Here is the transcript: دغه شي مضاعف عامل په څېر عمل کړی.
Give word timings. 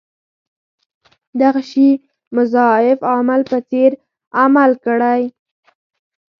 دغه 1.41 1.61
شي 1.71 1.89
مضاعف 2.35 2.99
عامل 3.11 3.41
په 3.49 3.57
څېر 3.69 3.91
عمل 4.41 4.71
کړی. 4.85 5.21